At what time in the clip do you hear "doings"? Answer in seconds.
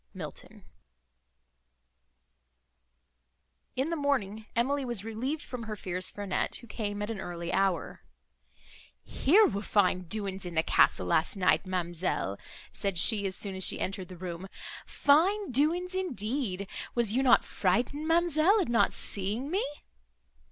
10.07-10.43, 15.51-15.93